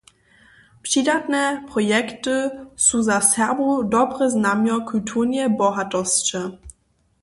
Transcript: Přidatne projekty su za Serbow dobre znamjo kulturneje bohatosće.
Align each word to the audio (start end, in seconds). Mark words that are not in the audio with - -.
Přidatne 0.81 1.63
projekty 1.71 2.49
su 2.75 3.03
za 3.07 3.21
Serbow 3.21 3.83
dobre 3.97 4.25
znamjo 4.37 4.77
kulturneje 4.89 5.47
bohatosće. 5.61 6.41